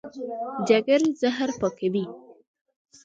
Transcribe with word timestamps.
جګر 0.67 1.01
زهر 1.21 1.49
پاکوي. 1.61 2.05